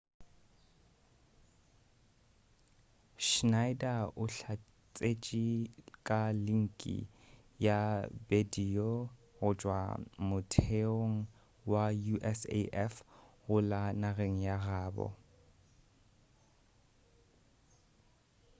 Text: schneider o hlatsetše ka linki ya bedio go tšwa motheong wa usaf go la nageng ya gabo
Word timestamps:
schneider 3.27 3.99
o 4.21 4.23
hlatsetše 4.35 5.47
ka 6.07 6.21
linki 6.45 6.97
ya 7.65 7.79
bedio 8.27 8.89
go 9.37 9.49
tšwa 9.59 9.79
motheong 10.27 11.15
wa 11.71 11.85
usaf 12.13 12.93
go 13.45 13.57
la 13.69 13.81
nageng 14.01 14.37
ya 14.47 14.55
gabo 14.65 15.07